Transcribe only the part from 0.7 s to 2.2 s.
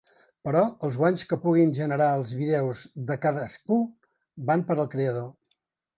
els guanys que puguin generar